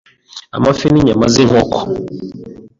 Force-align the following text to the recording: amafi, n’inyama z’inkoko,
amafi, 0.57 0.85
n’inyama 0.89 1.25
z’inkoko, 1.33 1.77